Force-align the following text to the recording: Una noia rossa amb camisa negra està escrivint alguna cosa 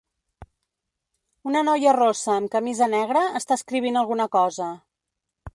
Una 1.51 1.61
noia 1.67 1.93
rossa 1.99 2.33
amb 2.37 2.53
camisa 2.57 2.89
negra 2.97 3.25
està 3.45 3.61
escrivint 3.63 4.03
alguna 4.03 4.31
cosa 4.39 4.73